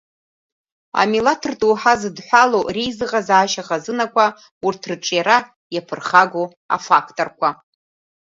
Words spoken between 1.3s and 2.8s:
рдоуҳа зыдҳәалоу